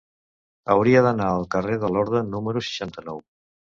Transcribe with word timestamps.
Hauria 0.75 1.03
d'anar 1.07 1.27
al 1.33 1.45
carrer 1.55 1.77
de 1.85 1.91
Lorda 1.99 2.23
número 2.33 2.65
seixanta-nou. 2.69 3.23